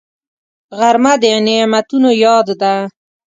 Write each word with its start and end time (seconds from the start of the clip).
غرمه 0.77 1.13
د 1.21 1.23
نعمتونو 1.45 2.09
یاد 2.23 2.47
ده 2.61 2.73